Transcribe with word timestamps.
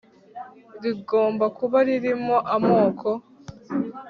rigomba 0.83 1.45
kuba 1.57 1.77
ririmo 1.87 2.35
amoko 2.55 3.09